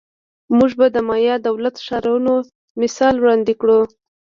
موږ 0.57 0.71
به 0.79 0.87
د 0.95 0.97
مایا 1.09 1.35
دولت 1.47 1.75
ښارونو 1.85 2.33
مثال 2.81 3.15
وړاندې 3.19 3.53
کړو 3.61 3.79